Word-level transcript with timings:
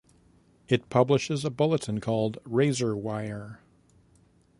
It 0.67 0.89
publishes 0.89 1.45
a 1.45 1.51
bulletin 1.51 1.99
called 1.99 2.39
"Razor 2.43 2.97
Wire". 2.97 3.61